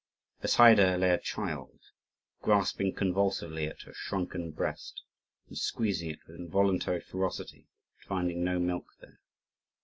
[0.41, 1.79] Beside her lay a child,
[2.41, 5.03] grasping convulsively at her shrunken breast,
[5.47, 7.67] and squeezing it with involuntary ferocity
[7.99, 9.19] at finding no milk there.